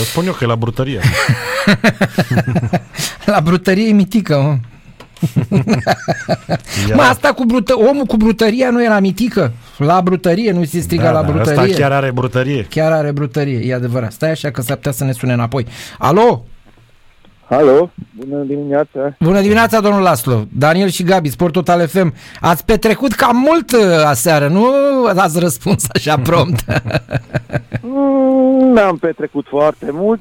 Să 0.00 0.06
spun 0.06 0.26
eu 0.26 0.32
că 0.32 0.44
e 0.44 0.46
la 0.46 0.56
brutărie. 0.56 1.00
la 3.32 3.40
brutărie 3.40 3.88
e 3.88 3.92
mitică, 3.92 4.36
mă. 4.36 4.56
Mă, 6.94 7.02
asta 7.02 7.32
cu 7.32 7.44
brută... 7.44 7.74
omul 7.76 8.04
cu 8.04 8.16
brutăria 8.16 8.70
nu 8.70 8.84
era 8.84 9.00
mitică? 9.00 9.52
La 9.78 10.00
brutărie, 10.00 10.52
nu 10.52 10.64
se 10.64 10.80
striga 10.80 11.02
da, 11.02 11.10
la 11.10 11.22
da, 11.22 11.30
brutărie. 11.32 11.60
Asta 11.60 11.80
chiar 11.80 11.92
are 11.92 12.10
brutărie. 12.10 12.66
Chiar 12.70 12.92
are 12.92 13.12
brutărie, 13.12 13.58
e 13.64 13.74
adevărat. 13.74 14.12
Stai 14.12 14.30
așa 14.30 14.50
că 14.50 14.62
s-ar 14.62 14.76
putea 14.76 14.92
să 14.92 15.04
ne 15.04 15.12
sune 15.12 15.32
înapoi. 15.32 15.66
Alo? 15.98 16.44
Alo, 17.48 17.90
bună 18.26 18.42
dimineața. 18.42 19.16
Bună 19.20 19.40
dimineața, 19.40 19.80
domnul 19.80 20.02
Laslo. 20.02 20.44
Daniel 20.52 20.88
și 20.88 21.02
Gabi, 21.02 21.28
Sport 21.28 21.52
Total 21.52 21.86
FM. 21.86 22.14
Ați 22.40 22.64
petrecut 22.64 23.12
cam 23.12 23.36
mult 23.36 23.72
uh, 23.72 24.04
aseară, 24.04 24.48
nu 24.48 24.66
ați 25.16 25.38
răspuns 25.38 25.84
așa 25.94 26.18
prompt. 26.18 26.64
Mm, 27.82 28.29
N-am 28.80 28.96
petrecut 28.96 29.46
foarte 29.48 29.90
mult. 29.90 30.20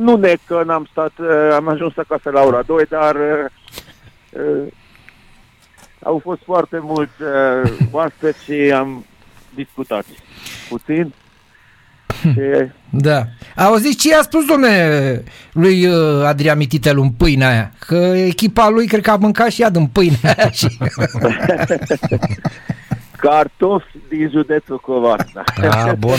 Nu 0.00 0.16
de 0.16 0.36
că 0.46 0.62
n-am 0.66 0.88
stat, 0.90 1.12
uh, 1.18 1.52
am 1.54 1.68
ajuns 1.68 1.96
acasă 1.96 2.30
la 2.30 2.42
ora 2.42 2.62
2, 2.62 2.84
dar 2.88 3.14
uh, 3.14 3.50
uh, 4.30 4.72
au 6.02 6.20
fost 6.22 6.40
foarte 6.44 6.78
mulți 6.80 7.22
uh, 7.22 7.72
oaspeți 7.90 8.44
și 8.44 8.72
am 8.74 9.04
discutat 9.54 10.04
puțin. 10.68 11.12
Și 12.20 12.70
da. 12.90 13.22
Auziți 13.56 13.96
ce 13.96 14.08
i-a 14.08 14.22
spus, 14.22 14.44
domne, 14.44 15.22
lui 15.52 15.86
uh, 15.86 16.24
Adrian 16.24 16.58
Mititelu 16.58 17.02
în 17.02 17.10
pâinea 17.10 17.48
aia? 17.48 17.72
Că 17.78 17.94
echipa 18.16 18.68
lui 18.68 18.86
cred 18.86 19.02
că 19.02 19.10
a 19.10 19.16
mâncat 19.16 19.50
și 19.50 19.62
ea 19.62 19.70
din 19.70 19.86
pâinea 19.86 20.34
aia 20.36 20.50
și... 20.50 20.78
cartofi 23.30 23.98
din 24.08 24.28
județul 24.30 24.78
Covarna. 24.78 25.44
Ah, 25.70 25.92
bun. 25.98 26.14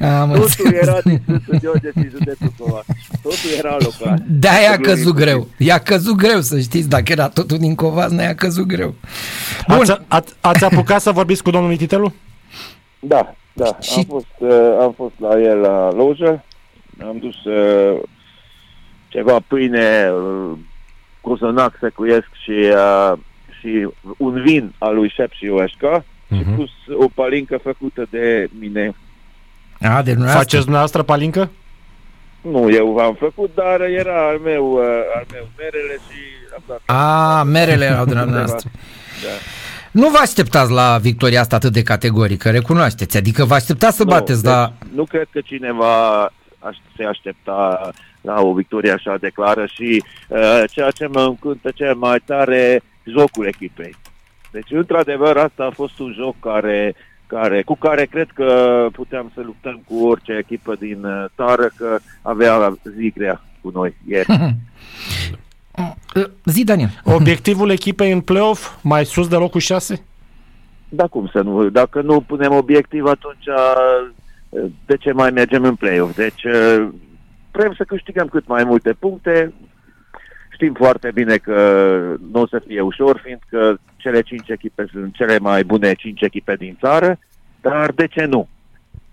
Am 0.00 0.30
Totul 0.30 0.42
înțeles. 0.42 0.82
era 0.88 0.98
din 1.04 1.20
Sfântul 1.24 1.58
George 1.60 1.90
din 1.94 2.08
județul 2.10 2.52
Covarna. 2.58 2.94
Totul 3.22 3.50
era 3.58 3.76
local. 3.78 4.18
De-aia 4.28 4.72
a 4.72 4.76
căzut 4.76 5.14
greu. 5.14 5.46
I-a 5.56 5.78
căzut 5.78 6.14
greu, 6.16 6.40
să 6.40 6.60
știți. 6.60 6.88
Dacă 6.88 7.12
era 7.12 7.28
totul 7.28 7.58
din 7.58 7.74
Covasna, 7.74 8.22
i-a 8.22 8.34
căzut 8.34 8.66
greu. 8.66 8.94
Bun. 9.68 9.76
Ați, 9.80 9.92
ați, 10.08 10.34
ați 10.40 10.64
apucat 10.64 11.00
să 11.00 11.10
vorbiți 11.10 11.42
cu 11.42 11.50
domnul 11.50 11.70
Mititelu? 11.70 12.12
Da, 13.00 13.34
da. 13.52 13.76
Și- 13.80 13.94
Am, 13.98 14.04
fost, 14.04 14.26
uh, 14.38 14.76
am 14.80 14.92
fost 14.96 15.14
la 15.18 15.40
el 15.40 15.56
la 15.58 15.90
lojă. 15.92 16.44
Am 17.02 17.18
dus 17.18 17.44
uh, 17.44 18.00
ceva 19.08 19.38
pâine, 19.46 20.10
uh, 20.10 20.58
cozonac 21.20 21.76
secuiesc 21.80 22.28
și, 22.42 22.50
uh, 22.74 23.12
și 23.60 23.88
un 24.16 24.42
vin 24.42 24.72
al 24.78 24.94
lui 24.94 25.12
Șep 25.14 25.32
și 25.32 25.46
Ioesca 26.32 26.50
și 26.50 26.54
Mhm. 26.54 26.54
plus 26.54 26.70
o 27.04 27.08
palincă 27.14 27.58
făcută 27.62 28.06
de 28.10 28.48
mine. 28.58 28.94
A, 29.80 30.02
de 30.02 30.12
dumneavoastră. 30.12 30.38
Faceți 30.38 30.60
dumneavoastră 30.62 31.02
palincă? 31.02 31.50
Nu 32.40 32.70
eu 32.70 32.92
v-am 32.92 33.14
făcut, 33.18 33.50
dar 33.54 33.80
era 33.80 34.26
al 34.28 34.38
meu, 34.38 34.72
uh, 34.72 34.80
al 35.16 35.24
meu 35.32 35.48
merele 35.58 35.94
și 36.08 36.18
am 36.54 36.62
dat. 36.66 36.80
A, 36.86 37.42
merele 37.42 37.84
erau 37.84 38.04
de 38.04 38.14
la 38.14 38.22
dumneavoastră. 38.22 38.70
Da. 39.22 39.28
Nu 39.90 40.08
vă 40.08 40.18
așteptați 40.20 40.70
la 40.70 40.98
victoria 40.98 41.40
asta 41.40 41.56
atât 41.56 41.72
de 41.72 41.82
categorică, 41.82 42.50
recunoașteți. 42.50 43.16
Adică 43.16 43.44
vă 43.44 43.54
așteptați 43.54 43.96
să 43.96 44.04
Nu, 44.04 44.10
bateți, 44.10 44.42
deci 44.42 44.52
dar... 44.52 44.72
Nu 44.94 45.04
cred 45.04 45.26
că 45.30 45.40
cineva 45.40 46.22
aș, 46.58 46.76
se 46.96 47.04
aștepta 47.04 47.90
la 48.20 48.40
o 48.40 48.52
victorie 48.54 48.90
așa 48.92 49.16
de 49.20 49.28
clară 49.28 49.66
și 49.66 50.02
uh, 50.28 50.62
ceea 50.70 50.90
ce 50.90 51.06
mă 51.06 51.20
încântă 51.22 51.70
cel 51.74 51.94
mai 51.94 52.18
tare, 52.24 52.82
jocul 53.04 53.46
echipei. 53.46 53.94
Deci, 54.52 54.70
într-adevăr, 54.70 55.36
asta 55.36 55.64
a 55.64 55.70
fost 55.70 55.98
un 55.98 56.12
joc 56.12 56.34
care, 56.40 56.94
care, 57.26 57.62
cu 57.62 57.76
care 57.76 58.04
cred 58.04 58.28
că 58.34 58.86
puteam 58.92 59.30
să 59.34 59.40
luptăm 59.44 59.82
cu 59.88 60.06
orice 60.06 60.32
echipă 60.32 60.74
din 60.74 61.04
uh, 61.04 61.24
țară, 61.36 61.70
că 61.76 61.98
avea 62.22 62.76
zi 62.96 63.12
grea 63.16 63.42
cu 63.60 63.70
noi 63.70 63.96
ieri. 64.08 64.26
Zi, 66.44 66.64
Daniel. 66.64 67.00
Obiectivul 67.04 67.70
echipei 67.78 68.12
în 68.12 68.20
play-off 68.20 68.82
mai 68.82 69.04
sus 69.04 69.28
de 69.28 69.36
locul 69.36 69.60
6? 69.60 70.04
Da, 70.88 71.06
cum 71.06 71.28
să 71.32 71.40
nu? 71.40 71.68
Dacă 71.68 72.00
nu 72.00 72.20
punem 72.20 72.52
obiectiv, 72.52 73.06
atunci 73.06 73.46
uh, 73.46 74.70
de 74.86 74.96
ce 74.96 75.12
mai 75.12 75.30
mergem 75.30 75.64
în 75.64 75.74
play-off? 75.74 76.16
Deci 76.16 76.44
uh, 76.44 76.88
vrem 77.50 77.74
să 77.76 77.84
câștigăm 77.84 78.26
cât 78.26 78.46
mai 78.46 78.64
multe 78.64 78.92
puncte. 78.92 79.52
Știm 80.62 80.74
foarte 80.74 81.10
bine 81.14 81.36
că 81.36 81.56
nu 82.32 82.40
o 82.40 82.46
să 82.46 82.62
fie 82.66 82.80
ușor, 82.80 83.20
fiindcă 83.24 83.78
cele 83.96 84.20
cinci 84.20 84.48
echipe 84.48 84.86
sunt 84.92 85.14
cele 85.14 85.38
mai 85.38 85.64
bune 85.64 85.94
cinci 85.94 86.20
echipe 86.20 86.54
din 86.54 86.76
țară, 86.80 87.18
dar 87.60 87.90
de 87.90 88.06
ce 88.06 88.24
nu? 88.24 88.48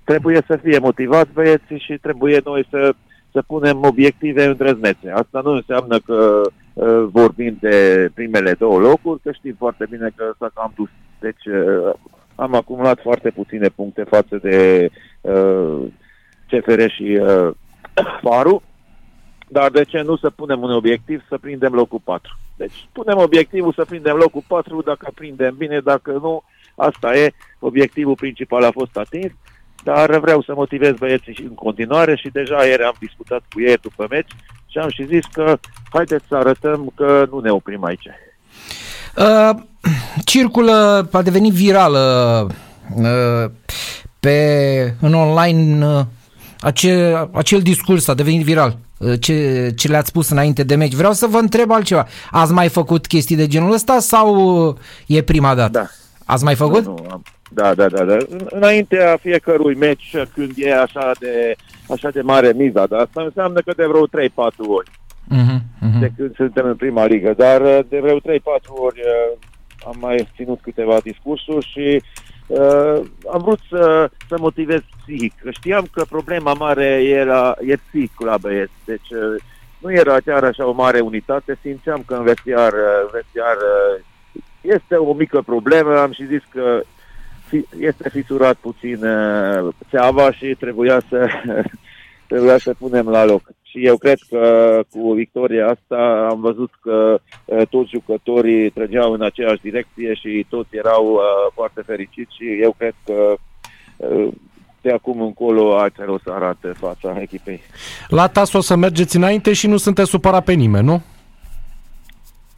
Trebuie 0.03 0.41
să 0.47 0.59
fie 0.63 0.79
motivați 0.79 1.33
băieții 1.33 1.79
și 1.79 1.97
trebuie 1.97 2.41
noi 2.43 2.67
să, 2.69 2.93
să 3.31 3.41
punem 3.47 3.83
obiective 3.83 4.45
îndrăznețe. 4.45 5.09
Asta 5.13 5.41
nu 5.43 5.51
înseamnă 5.51 5.99
că 5.99 6.41
uh, 6.73 7.05
vorbim 7.11 7.57
de 7.59 8.09
primele 8.13 8.53
două 8.53 8.79
locuri, 8.79 9.21
că 9.21 9.31
știm 9.31 9.55
foarte 9.57 9.85
bine 9.89 10.11
că 10.15 10.31
s-a 10.39 10.51
cam 10.53 10.73
dus. 10.75 10.89
Deci 11.19 11.45
uh, 11.45 11.93
am 12.35 12.55
acumulat 12.55 12.99
foarte 13.01 13.29
puține 13.29 13.67
puncte 13.67 14.03
față 14.03 14.39
de 14.41 14.89
uh, 15.21 15.81
CFR 16.49 16.87
și 16.87 17.19
uh, 17.21 17.49
Faru, 18.29 18.63
dar 19.51 19.69
de 19.69 19.83
ce 19.83 20.01
nu 20.01 20.17
să 20.17 20.29
punem 20.29 20.61
un 20.61 20.71
obiectiv 20.71 21.23
să 21.29 21.37
prindem 21.37 21.73
locul 21.73 22.01
4? 22.03 22.37
Deci 22.55 22.87
punem 22.91 23.17
obiectivul 23.17 23.73
să 23.73 23.85
prindem 23.85 24.15
locul 24.15 24.43
4, 24.47 24.81
dacă 24.81 25.11
prindem 25.15 25.55
bine, 25.57 25.79
dacă 25.79 26.11
nu, 26.11 26.43
asta 26.75 27.15
e, 27.15 27.33
obiectivul 27.59 28.15
principal 28.15 28.63
a 28.63 28.71
fost 28.71 28.97
atins, 28.97 29.31
dar 29.83 30.19
vreau 30.19 30.41
să 30.41 30.53
motivez 30.55 30.93
băieții 30.93 31.33
și 31.33 31.41
în 31.41 31.53
continuare 31.53 32.15
și 32.15 32.29
deja 32.29 32.65
ieri 32.65 32.83
am 32.83 32.95
discutat 32.99 33.41
cu 33.53 33.61
ei 33.61 33.77
după 33.81 34.05
meci 34.09 34.31
și 34.67 34.77
am 34.77 34.89
și 34.89 35.05
zis 35.05 35.25
că 35.31 35.59
haideți 35.91 36.25
să 36.27 36.35
arătăm 36.35 36.91
că 36.95 37.27
nu 37.31 37.39
ne 37.39 37.51
oprim 37.51 37.83
aici. 37.83 38.07
Uh, 39.17 39.61
circulă, 40.25 41.09
a 41.11 41.21
devenit 41.21 41.53
virală 41.53 42.47
uh, 42.95 43.51
pe, 44.19 44.95
în 45.01 45.13
online 45.13 45.85
uh, 45.85 46.01
ace, 46.59 47.27
acel 47.33 47.61
discurs 47.61 48.07
a 48.07 48.13
devenit 48.13 48.43
viral. 48.43 48.77
Uh, 48.99 49.13
ce, 49.19 49.69
ce 49.75 49.87
le-ați 49.87 50.07
spus 50.07 50.29
înainte 50.29 50.63
de 50.63 50.75
meci. 50.75 50.93
Vreau 50.93 51.11
să 51.13 51.27
vă 51.27 51.37
întreb 51.37 51.71
altceva. 51.71 52.07
Ați 52.31 52.53
mai 52.53 52.67
făcut 52.69 53.07
chestii 53.07 53.35
de 53.35 53.47
genul 53.47 53.71
ăsta 53.73 53.99
sau 53.99 54.35
uh, 54.67 54.75
e 55.07 55.21
prima 55.21 55.55
dată? 55.55 55.71
Da. 55.71 55.85
Ați 56.25 56.43
mai 56.43 56.55
făcut? 56.55 56.85
Nu, 56.85 56.97
nu, 57.03 57.07
am, 57.11 57.23
da, 57.51 57.73
da, 57.73 57.87
da, 57.87 58.03
da. 58.03 58.13
În- 58.29 58.47
Înaintea 58.49 59.17
fiecărui 59.21 59.75
meci, 59.75 60.15
când 60.33 60.51
e 60.55 60.73
așa 60.75 61.11
de, 61.19 61.55
așa 61.89 62.09
de 62.09 62.21
mare 62.21 62.53
miza, 62.55 62.85
dar 62.85 62.99
asta 62.99 63.21
înseamnă 63.21 63.59
că 63.59 63.73
de 63.77 63.85
vreo 63.85 64.07
3-4 64.07 64.29
ori, 64.67 64.89
Uh-huh, 65.35 65.59
uh-huh. 65.59 65.99
de 65.99 66.11
când 66.17 66.35
suntem 66.35 66.65
în 66.65 66.75
prima 66.75 67.05
ligă, 67.05 67.33
dar 67.37 67.61
uh, 67.61 67.79
de 67.89 67.99
vreo 68.01 68.17
3-4 68.19 68.21
ori 68.67 68.99
uh, 68.99 69.37
am 69.85 69.95
mai 69.99 70.27
ținut 70.35 70.59
câteva 70.61 70.97
discursuri 71.03 71.65
și 71.73 72.01
uh, 72.49 72.99
am 73.31 73.41
vrut 73.41 73.59
să, 73.69 74.09
să 74.27 74.35
motivez 74.39 74.79
psihic. 75.01 75.33
Că 75.41 75.51
Știam 75.51 75.87
că 75.91 76.03
problema 76.09 76.53
mare 76.53 77.03
era, 77.03 77.55
e 77.65 77.75
psihicul 77.75 78.25
la 78.25 78.37
băieți, 78.37 78.71
deci 78.85 79.09
uh, 79.09 79.41
nu 79.79 79.91
era 79.91 80.17
chiar 80.25 80.43
așa 80.43 80.67
o 80.67 80.71
mare 80.71 80.99
unitate, 80.99 81.57
simțeam 81.61 82.03
că 82.05 82.13
în 82.13 82.23
vestiar, 82.23 82.73
uh, 82.73 83.09
vestiar 83.11 83.55
uh, 83.55 84.01
este 84.61 84.95
o 84.95 85.13
mică 85.13 85.41
problemă, 85.41 85.99
am 85.99 86.11
și 86.11 86.25
zis 86.25 86.41
că 86.49 86.81
fi- 87.47 87.67
este 87.79 88.09
fisurat 88.09 88.55
puțin 88.55 89.05
uh, 89.05 89.73
țeava 89.89 90.31
și 90.31 90.55
trebuia 90.59 91.01
să, 91.09 91.27
trebuia 92.31 92.57
să 92.57 92.73
punem 92.79 93.09
la 93.09 93.25
loc. 93.25 93.41
Și 93.69 93.85
eu 93.85 93.97
cred 93.97 94.17
că 94.29 94.79
cu 94.89 95.13
victoria 95.13 95.67
asta 95.67 96.27
am 96.31 96.39
văzut 96.39 96.71
că 96.81 97.19
uh, 97.45 97.67
toți 97.69 97.89
jucătorii 97.89 98.69
trăgeau 98.69 99.11
în 99.11 99.21
aceeași 99.21 99.61
direcție 99.61 100.13
și 100.13 100.45
toți 100.49 100.75
erau 100.75 101.05
uh, 101.13 101.21
foarte 101.53 101.81
fericiți 101.85 102.35
și 102.35 102.61
eu 102.61 102.75
cred 102.77 102.93
că 103.05 103.35
uh, 103.97 104.27
de 104.81 104.91
acum 104.91 105.21
încolo 105.21 105.77
altfel 105.77 106.09
o 106.09 106.17
să 106.23 106.31
arate 106.31 106.67
fața 106.67 107.21
echipei. 107.21 107.61
La 108.07 108.27
TAS 108.27 108.53
o 108.53 108.61
să 108.61 108.75
mergeți 108.75 109.15
înainte 109.15 109.53
și 109.53 109.67
nu 109.67 109.77
sunteți 109.77 110.09
supărat 110.09 110.43
pe 110.43 110.53
nimeni, 110.53 110.85
nu? 110.85 111.01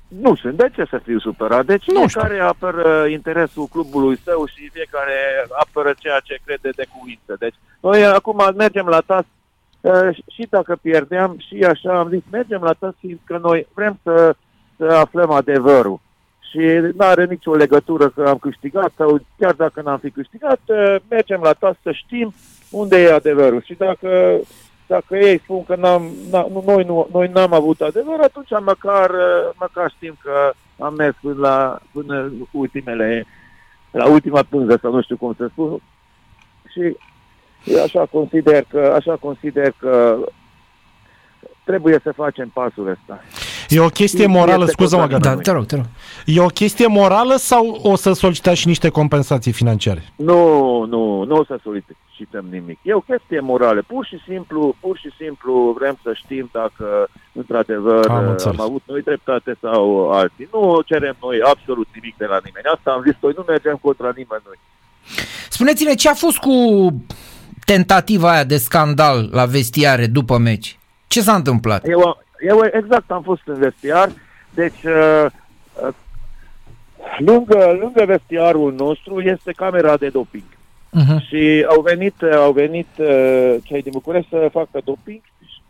Nu 0.07 0.35
sunt. 0.35 0.57
De 0.57 0.69
ce 0.75 0.85
să 0.89 1.01
fiu 1.03 1.19
supărat? 1.19 1.65
Deci 1.65 1.87
Nu 1.87 1.99
nu 2.01 2.07
știu. 2.07 2.21
fiecare 2.21 2.41
apără 2.41 3.05
interesul 3.07 3.65
clubului 3.65 4.17
său 4.23 4.45
și 4.45 4.69
fiecare 4.73 5.13
apără 5.49 5.93
ceea 5.99 6.19
ce 6.23 6.39
crede 6.45 6.69
de 6.75 6.85
cuvință. 6.97 7.35
Deci 7.39 7.55
noi 7.79 8.05
acum 8.05 8.53
mergem 8.55 8.85
la 8.85 8.99
TAS 8.99 9.23
uh, 9.23 9.40
și 10.27 10.47
dacă 10.49 10.75
pierdeam 10.81 11.35
și 11.47 11.63
așa 11.63 11.99
am 11.99 12.09
zis 12.09 12.21
mergem 12.31 12.61
la 12.61 12.73
TAS 12.73 12.93
fiindcă 12.99 13.37
noi 13.37 13.67
vrem 13.73 13.99
să, 14.03 14.35
să 14.77 14.85
aflăm 14.85 15.31
adevărul. 15.31 15.99
Și 16.51 16.59
nu 16.97 17.05
are 17.05 17.25
nicio 17.25 17.55
legătură 17.55 18.09
că 18.09 18.23
am 18.27 18.37
câștigat 18.37 18.91
sau 18.95 19.21
chiar 19.37 19.53
dacă 19.53 19.81
n-am 19.81 19.97
fi 19.97 20.09
câștigat, 20.09 20.59
uh, 20.65 20.95
mergem 21.09 21.39
la 21.43 21.53
TAS 21.53 21.75
să 21.83 21.91
știm 21.91 22.33
unde 22.69 23.01
e 23.01 23.13
adevărul. 23.13 23.61
Și 23.61 23.73
dacă 23.73 24.39
dacă 24.87 25.17
ei 25.17 25.39
spun 25.39 25.63
că 25.63 25.75
n-am, 25.75 26.03
n- 26.27 26.51
nu, 26.51 26.63
noi, 26.65 26.83
nu, 26.83 27.07
noi 27.11 27.27
n-am 27.33 27.53
avut 27.53 27.81
adevăr, 27.81 28.19
atunci 28.19 28.49
măcar, 28.65 29.09
uh, 29.09 29.49
măcar 29.59 29.93
știm 29.95 30.15
că 30.21 30.51
am 30.79 30.93
mers 30.93 31.15
până 31.21 31.39
la 31.39 31.79
până 31.91 32.31
ultimele, 32.51 33.25
la 33.91 34.09
ultima 34.09 34.43
pânză, 34.49 34.79
sau 34.81 34.91
nu 34.91 35.01
știu 35.01 35.17
cum 35.17 35.33
să 35.37 35.47
spun. 35.51 35.81
Și 36.71 36.97
eu 37.63 37.83
așa 37.83 38.05
consider 38.11 38.65
că, 38.69 38.93
așa 38.95 39.15
consider 39.15 39.73
că 39.79 40.17
trebuie 41.63 41.99
să 42.03 42.11
facem 42.15 42.49
pasul 42.53 42.87
ăsta. 42.87 43.23
E 43.69 43.79
o 43.79 43.87
chestie 43.87 44.23
Este 44.23 44.37
morală, 44.37 44.65
scuză-mă, 44.65 45.01
contract. 45.01 45.23
Gata. 45.23 45.35
Da, 45.35 45.41
te 45.41 45.51
rog, 45.51 45.65
te 45.65 45.75
rog. 45.75 45.85
E 46.25 46.41
o 46.41 46.45
chestie 46.45 46.87
morală 46.87 47.35
sau 47.35 47.79
o 47.83 47.95
să 47.95 48.11
solicitați 48.13 48.59
și 48.59 48.67
niște 48.67 48.89
compensații 48.89 49.51
financiare? 49.51 50.03
Nu, 50.15 50.83
nu, 50.85 51.23
nu 51.23 51.35
o 51.35 51.43
să 51.43 51.59
solicităm 51.63 52.45
nimic. 52.51 52.79
E 52.81 52.93
o 52.93 52.99
chestie 52.99 53.39
morală. 53.39 53.83
Pur 53.87 54.05
și 54.05 54.17
simplu, 54.27 54.75
pur 54.79 54.97
și 54.97 55.09
simplu 55.17 55.75
vrem 55.79 55.99
să 56.03 56.13
știm 56.13 56.49
dacă 56.51 57.09
într-adevăr 57.33 58.05
Am 58.09 58.15
am, 58.15 58.29
înțeles. 58.29 58.59
am 58.59 58.65
avut 58.65 58.81
noi 58.85 59.01
dreptate 59.01 59.57
sau 59.61 60.09
alții. 60.11 60.47
Nu 60.51 60.81
cerem 60.85 61.15
noi 61.21 61.41
absolut 61.41 61.87
nimic 61.93 62.17
de 62.17 62.25
la 62.25 62.39
nimeni. 62.43 62.65
Asta 62.75 62.91
am 62.91 63.01
zis 63.05 63.15
noi, 63.19 63.33
nu 63.37 63.43
mergem 63.47 63.77
contra 63.81 64.11
nimănui. 64.15 64.59
Spuneți-ne 65.49 65.93
ce 65.93 66.09
a 66.09 66.13
fost 66.13 66.37
cu 66.37 66.51
tentativa 67.71 68.31
aia 68.31 68.43
de 68.43 68.57
scandal 68.57 69.29
la 69.31 69.45
vestiare 69.45 70.05
după 70.05 70.37
meci? 70.37 70.79
Ce 71.07 71.21
s-a 71.21 71.35
întâmplat? 71.35 71.87
Eu, 71.87 72.23
eu 72.47 72.59
exact 72.71 73.11
am 73.11 73.21
fost 73.21 73.41
în 73.45 73.57
vestiar, 73.59 74.09
deci 74.49 74.83
uh, 74.83 75.25
uh, 75.83 75.93
lângă, 77.19 77.77
lângă 77.79 78.03
vestiarul 78.05 78.73
nostru 78.73 79.21
este 79.21 79.51
camera 79.51 79.97
de 79.97 80.09
doping. 80.09 80.43
Uh-huh. 80.43 81.27
Și 81.27 81.65
au 81.67 81.81
venit, 81.81 82.21
au 82.21 82.51
venit 82.51 82.87
uh, 82.97 83.55
cei 83.63 83.81
din 83.81 83.91
București 83.91 84.29
să 84.29 84.49
facă 84.51 84.81
doping, 84.83 85.21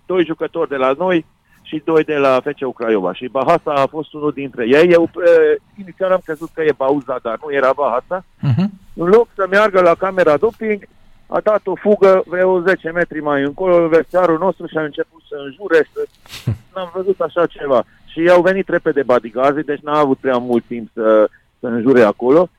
doi 0.05 0.25
jucători 0.25 0.69
de 0.69 0.75
la 0.75 0.93
noi 0.97 1.25
și 1.61 1.81
doi 1.85 2.03
de 2.03 2.15
la 2.15 2.41
FC 2.43 2.75
Craiova. 2.75 3.13
Și 3.13 3.27
Bahasa 3.31 3.73
a 3.73 3.87
fost 3.87 4.13
unul 4.13 4.31
dintre 4.31 4.65
ei. 4.67 4.89
Eu 4.89 5.01
uh, 5.01 5.61
inițial 5.79 6.11
am 6.11 6.21
crezut 6.23 6.49
că 6.53 6.61
e 6.61 6.73
Bauza, 6.77 7.19
dar 7.23 7.39
nu 7.43 7.53
era 7.53 7.71
Bahasa. 7.75 8.25
Uh-huh. 8.47 8.65
În 8.93 9.07
loc 9.07 9.27
să 9.35 9.45
meargă 9.49 9.81
la 9.81 9.95
camera 9.95 10.37
doping, 10.37 10.87
a 11.33 11.39
dat 11.39 11.61
o 11.67 11.75
fugă 11.75 12.23
vreo 12.25 12.61
10 12.61 12.89
metri 12.89 13.19
mai 13.19 13.41
încolo 13.43 13.75
în 13.75 13.87
vestiarul 13.87 14.37
nostru 14.37 14.67
și 14.67 14.77
a 14.77 14.83
început 14.83 15.21
să 15.29 15.35
înjure. 15.45 15.87
Să... 15.93 16.05
N-am 16.75 16.91
văzut 16.93 17.19
așa 17.19 17.45
ceva. 17.45 17.83
Și 18.05 18.29
au 18.29 18.41
venit 18.41 18.69
repede 18.69 19.03
badigazii, 19.03 19.63
deci 19.63 19.79
n-a 19.79 19.97
avut 19.99 20.17
prea 20.17 20.37
mult 20.37 20.63
timp 20.67 20.89
să, 20.93 21.29
să 21.59 21.67
înjure 21.67 22.01
acolo. 22.01 22.49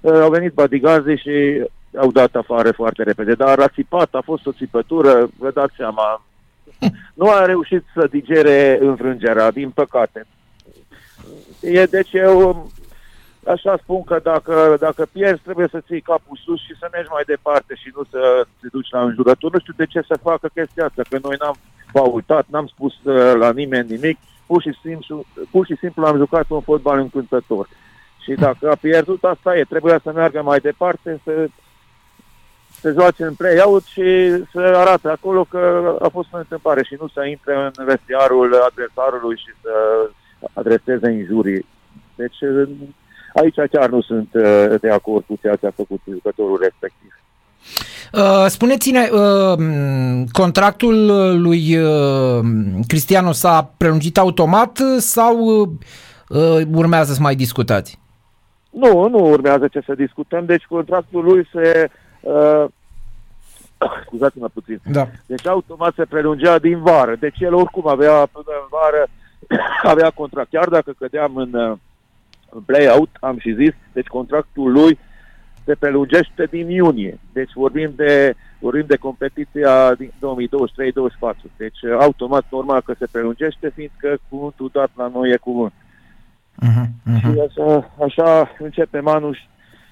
Uh, 0.00 0.12
au 0.12 0.30
venit 0.30 0.52
badigazii 0.52 1.16
și 1.16 1.66
au 1.96 2.10
dat 2.10 2.34
afară 2.34 2.72
foarte 2.72 3.02
repede. 3.02 3.34
Dar 3.34 3.58
a 3.58 3.68
țipat, 3.68 4.14
a 4.14 4.20
fost 4.24 4.46
o 4.46 4.52
țipătură, 4.52 5.28
vă 5.38 5.50
dați 5.50 5.74
seama. 5.76 6.22
Nu 7.14 7.30
a 7.30 7.44
reușit 7.44 7.84
să 7.94 8.08
digere 8.10 8.78
înfrângerea, 8.80 9.50
din 9.50 9.70
păcate. 9.70 10.26
E, 11.60 11.84
deci 11.84 12.12
eu 12.12 12.70
așa 13.46 13.76
spun 13.82 14.04
că 14.04 14.20
dacă, 14.22 14.76
dacă 14.80 15.06
pierzi, 15.12 15.42
trebuie 15.42 15.68
să 15.70 15.80
ții 15.80 16.00
capul 16.00 16.40
sus 16.44 16.60
și 16.60 16.76
să 16.78 16.88
mergi 16.92 17.10
mai 17.10 17.22
departe 17.26 17.74
și 17.74 17.92
nu 17.94 18.02
să 18.10 18.46
te 18.60 18.66
duci 18.70 18.90
la 18.90 19.02
înjurături. 19.02 19.52
Nu 19.52 19.58
știu 19.58 19.72
de 19.76 19.86
ce 19.86 20.00
să 20.06 20.18
facă 20.22 20.48
chestia 20.54 20.84
asta, 20.84 21.02
că 21.08 21.18
noi 21.22 21.36
n-am 21.38 21.56
faultat, 21.92 22.46
n-am 22.50 22.66
spus 22.66 22.94
uh, 23.02 23.32
la 23.34 23.52
nimeni 23.52 23.90
nimic, 23.90 24.18
pur 24.46 24.62
și, 24.62 24.72
simplu, 24.82 25.24
pur 25.50 25.66
și 25.66 25.76
simplu 25.76 26.06
am 26.06 26.16
jucat 26.16 26.44
un 26.48 26.60
fotbal 26.60 26.98
încântător. 26.98 27.68
Și 28.22 28.32
dacă 28.32 28.70
a 28.70 28.74
pierdut, 28.74 29.24
asta 29.24 29.56
e, 29.56 29.64
trebuia 29.64 30.00
să 30.02 30.12
meargă 30.12 30.42
mai 30.42 30.58
departe, 30.58 31.20
să 31.24 31.48
se 32.80 32.90
joace 32.90 33.24
în 33.24 33.34
play-out 33.34 33.84
și 33.84 34.30
să 34.52 34.60
arate 34.60 35.08
acolo 35.08 35.44
că 35.44 35.94
a 36.02 36.08
fost 36.08 36.28
o 36.32 36.36
întâmplare 36.38 36.82
și 36.82 36.96
nu 37.00 37.08
să 37.08 37.24
intre 37.24 37.70
în 37.76 37.84
vestiarul 37.84 38.54
adversarului 38.54 39.36
și 39.36 39.52
să 39.62 39.70
adreseze 40.52 41.10
injurii. 41.10 41.66
Deci 42.14 42.36
aici 43.34 43.70
chiar 43.70 43.88
nu 43.88 44.00
sunt 44.00 44.28
uh, 44.32 44.74
de 44.80 44.90
acord 44.90 45.24
cu 45.24 45.38
ceea 45.40 45.56
ce 45.56 45.66
a 45.66 45.70
făcut 45.70 46.00
jucătorul 46.10 46.58
respectiv. 46.62 47.16
Uh, 48.12 48.44
spuneți-ne, 48.46 49.08
uh, 49.12 49.58
contractul 50.32 51.06
lui 51.42 51.76
uh, 51.76 52.40
Cristiano 52.86 53.32
s-a 53.32 53.70
prelungit 53.76 54.18
automat 54.18 54.78
sau 54.98 55.38
uh, 56.28 56.60
urmează 56.74 57.12
să 57.12 57.20
mai 57.22 57.34
discutați? 57.34 58.00
Nu, 58.70 59.08
nu 59.08 59.30
urmează 59.30 59.68
ce 59.68 59.80
să 59.86 59.94
discutăm, 59.94 60.44
deci 60.44 60.64
contractul 60.64 61.24
lui 61.24 61.48
se... 61.52 61.90
Uh, 62.20 62.64
scuzați-mă 64.06 64.48
puțin. 64.52 64.80
Da. 64.84 65.08
Deci 65.26 65.46
automat 65.46 65.94
se 65.94 66.04
prelungea 66.04 66.58
din 66.58 66.82
vară. 66.82 67.16
Deci 67.20 67.40
el 67.40 67.54
oricum 67.54 67.88
avea 67.88 68.12
până 68.32 68.52
în 68.60 68.68
vară 68.70 69.06
avea 69.92 70.10
contract. 70.10 70.50
Chiar 70.50 70.68
dacă 70.68 70.94
cădeam 70.98 71.36
în, 71.36 71.54
uh, 71.54 71.70
în 71.70 71.78
play-out, 72.66 73.08
am 73.20 73.38
și 73.38 73.54
zis, 73.54 73.72
deci 73.92 74.06
contractul 74.06 74.72
lui 74.72 74.98
se 75.64 75.74
prelungește 75.74 76.44
din 76.50 76.70
iunie. 76.70 77.18
Deci 77.32 77.50
vorbim 77.54 77.92
de, 77.96 78.34
vorbim 78.58 78.84
de 78.86 78.96
competiția 78.96 79.94
din 79.94 80.12
2023-2024. 80.12 80.12
Deci 81.56 81.82
uh, 81.82 81.96
automat 82.00 82.44
normal 82.50 82.80
că 82.80 82.94
se 82.98 83.06
prelungește, 83.12 83.72
fiindcă 83.74 84.18
cuvântul 84.28 84.70
dat 84.72 84.90
la 84.96 85.10
noi 85.14 85.30
e 85.30 85.36
cuvânt. 85.36 85.72
Uh-huh, 86.62 86.86
uh-huh. 86.86 87.20
Și 87.20 87.40
așa, 87.48 87.90
așa 88.04 88.54
începem 88.58 89.06
anul 89.08 89.38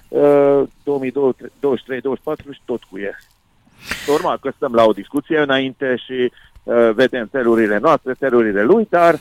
uh, 0.08 0.62
2023-2024 0.62 2.52
și 2.52 2.60
tot 2.64 2.82
cu 2.82 2.98
el. 2.98 3.16
Normal 4.08 4.38
că 4.38 4.52
stăm 4.56 4.72
la 4.72 4.84
o 4.84 4.92
discuție 4.92 5.38
înainte 5.38 5.96
și 5.96 6.32
uh, 6.62 6.90
vedem 6.94 7.26
felurile 7.26 7.78
noastre, 7.78 8.12
felurile 8.12 8.62
lui, 8.62 8.86
dar, 8.90 9.18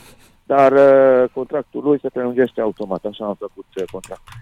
dar 0.54 0.72
uh, 0.72 1.28
contractul 1.32 1.82
lui 1.84 1.98
se 2.02 2.08
prelungește 2.08 2.60
automat. 2.60 3.04
Așa 3.04 3.24
am 3.24 3.36
făcut 3.38 3.66
uh, 3.74 3.84
contractul. 3.90 4.34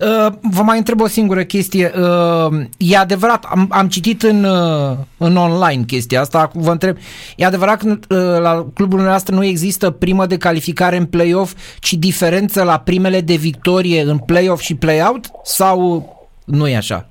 Uh, 0.00 0.50
vă 0.56 0.62
mai 0.62 0.78
întreb 0.78 1.00
o 1.00 1.06
singură 1.06 1.42
chestie. 1.42 1.92
Uh, 1.96 2.66
e 2.76 2.96
adevărat, 2.96 3.44
am, 3.44 3.66
am 3.70 3.88
citit 3.88 4.22
în, 4.22 4.44
uh, 4.44 4.96
în 5.16 5.36
online 5.36 5.82
chestia 5.82 6.20
asta, 6.20 6.38
acum 6.38 6.60
vă 6.60 6.70
întreb, 6.70 6.96
e 7.36 7.44
adevărat 7.44 7.78
că 7.82 7.88
uh, 7.88 8.40
la 8.40 8.66
clubul 8.74 9.00
nostru 9.00 9.34
nu 9.34 9.44
există 9.44 9.90
primă 9.90 10.26
de 10.26 10.36
calificare 10.36 10.96
în 10.96 11.06
play-off, 11.06 11.78
ci 11.78 11.92
diferență 11.92 12.62
la 12.62 12.78
primele 12.78 13.20
de 13.20 13.34
victorie 13.34 14.02
în 14.02 14.18
play-off 14.18 14.62
și 14.62 14.74
play-out? 14.74 15.30
Sau 15.42 16.08
nu 16.44 16.68
e 16.68 16.76
așa? 16.76 17.08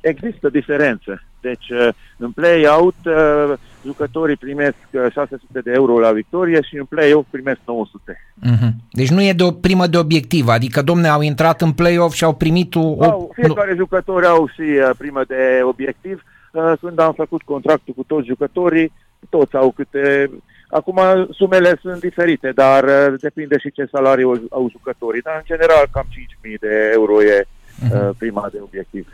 Există 0.00 0.48
diferență. 0.48 1.22
Deci, 1.40 1.68
uh, 1.68 1.88
în 2.16 2.30
play-out, 2.30 2.94
uh, 3.04 3.52
jucătorii 3.84 4.36
primesc 4.36 4.76
uh, 4.92 5.12
600 5.12 5.60
de 5.60 5.72
euro 5.74 5.98
la 5.98 6.12
victorie 6.12 6.62
și 6.62 6.76
în 6.76 6.84
play-off 6.84 7.26
primesc 7.30 7.58
900. 7.64 8.18
Uh-huh. 8.46 8.70
Deci 8.90 9.10
nu 9.10 9.22
e 9.22 9.32
de 9.32 9.42
o 9.42 9.50
primă 9.50 9.86
de 9.86 9.98
obiectiv, 9.98 10.48
adică 10.48 10.82
domne 10.82 11.08
au 11.08 11.20
intrat 11.20 11.60
în 11.60 11.72
play-off 11.72 12.14
și 12.14 12.24
au 12.24 12.34
primit 12.34 12.74
o... 12.74 12.80
o 12.80 13.02
Au, 13.02 13.30
fiecare 13.34 13.74
jucător 13.76 14.24
au 14.24 14.48
și 14.48 14.60
uh, 14.60 14.90
primă 14.98 15.22
de 15.26 15.60
obiectiv. 15.62 16.22
Uh, 16.52 16.72
când 16.80 16.98
am 16.98 17.12
făcut 17.12 17.42
contractul 17.42 17.94
cu 17.94 18.02
toți 18.06 18.26
jucătorii, 18.26 18.92
toți 19.28 19.56
au 19.56 19.70
câte... 19.70 20.30
Acum 20.68 21.00
sumele 21.30 21.78
sunt 21.80 22.00
diferite, 22.00 22.52
dar 22.54 22.84
uh, 22.84 23.20
depinde 23.20 23.58
și 23.58 23.72
ce 23.72 23.88
salariu 23.92 24.28
au, 24.28 24.40
au 24.50 24.70
jucătorii. 24.70 25.22
Dar 25.22 25.34
în 25.36 25.42
general 25.44 25.88
cam 25.92 26.06
5.000 26.50 26.58
de 26.60 26.90
euro 26.92 27.22
e 27.22 27.46
uh, 27.92 28.10
prima 28.18 28.48
de 28.52 28.58
obiectiv. 28.62 29.06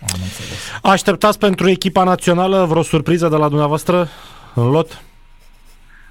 Am 0.00 0.20
înțeles. 0.22 0.80
Așteptați 0.82 1.38
pentru 1.38 1.68
echipa 1.68 2.04
națională 2.04 2.64
vreo 2.64 2.82
surpriză 2.82 3.28
de 3.28 3.36
la 3.36 3.48
dumneavoastră 3.48 4.08
în 4.54 4.70
lot? 4.70 5.02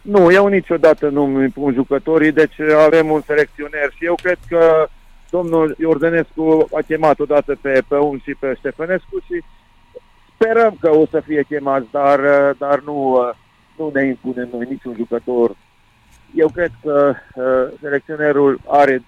Nu, 0.01 0.31
eu 0.31 0.47
niciodată 0.47 1.09
nu 1.09 1.23
îmi 1.23 1.49
pun 1.49 1.73
jucătorii, 1.73 2.31
deci 2.31 2.59
avem 2.85 3.09
un 3.09 3.21
selecționer 3.25 3.91
și 3.97 4.05
eu 4.05 4.15
cred 4.21 4.37
că 4.47 4.87
domnul 5.29 5.75
Iordănescu 5.79 6.67
a 6.73 6.79
chemat 6.87 7.19
odată 7.19 7.57
pe, 7.61 7.81
pe 7.87 7.95
un 7.95 8.19
și 8.23 8.35
pe 8.39 8.53
Ștefănescu 8.57 9.19
și 9.25 9.43
sperăm 10.33 10.77
că 10.79 10.89
o 10.95 11.05
să 11.05 11.19
fie 11.19 11.45
chemați, 11.49 11.87
dar, 11.91 12.19
dar 12.57 12.81
nu, 12.85 13.19
nu 13.77 13.91
ne 13.93 14.05
impunem 14.05 14.49
noi 14.51 14.67
niciun 14.69 14.93
jucător. 14.97 15.55
Eu 16.35 16.49
cred 16.49 16.71
că 16.81 17.13
uh, 17.35 17.77
selecționerul 17.81 18.59
are, 18.67 19.03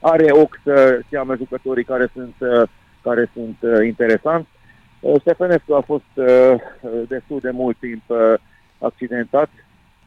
are 0.00 0.30
ochi 0.30 0.60
să 0.64 1.00
cheamă 1.10 1.34
jucătorii 1.36 1.84
care 1.84 2.10
sunt, 2.12 2.34
uh, 2.38 2.68
care 3.08 3.30
sunt 3.34 3.56
uh, 3.60 3.86
interesanți. 3.86 4.48
Uh, 5.00 5.20
Ștefănescu 5.20 5.72
a 5.74 5.82
fost 5.86 6.10
uh, 6.14 6.26
destul 7.08 7.38
de 7.42 7.50
mult 7.52 7.76
timp 7.78 8.02
uh, 8.06 8.18
accidentat, 8.78 9.50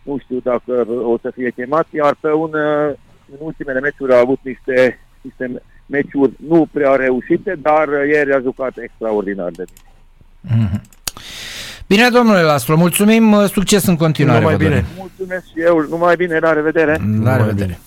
nu 0.03 0.17
știu 0.23 0.39
dacă 0.43 0.71
o 1.13 1.17
să 1.21 1.31
fie 1.35 1.49
chemat, 1.49 1.87
iar 1.89 2.15
pe 2.19 2.31
un, 2.31 2.51
uh, 2.53 2.93
în 3.31 3.37
ultimele 3.39 3.79
meciuri 3.79 4.13
a 4.13 4.19
avut 4.19 4.39
niște, 4.43 4.99
niște 5.21 5.61
meciuri 5.85 6.33
nu 6.47 6.67
prea 6.71 6.95
reușite, 6.95 7.55
dar 7.61 7.87
uh, 7.87 8.07
ieri 8.07 8.33
a 8.33 8.39
jucat 8.39 8.73
extraordinar 8.77 9.51
de 9.51 9.63
bine. 9.71 10.57
Mhm. 10.65 10.81
Bine, 11.87 12.09
domnule 12.09 12.41
Laslo, 12.41 12.75
mulțumim, 12.75 13.45
succes 13.47 13.85
în 13.85 13.95
continuare. 13.97 14.39
Numai 14.39 14.55
vă 14.55 14.63
bine. 14.63 14.69
dorim. 14.75 14.85
Mulțumesc 14.97 15.45
și 15.45 15.61
eu, 15.61 15.85
numai 15.89 16.15
bine, 16.15 16.39
la 16.39 16.53
revedere! 16.53 16.91
La 16.91 16.97
Numai 17.05 17.37
revedere. 17.37 17.65
bine. 17.65 17.79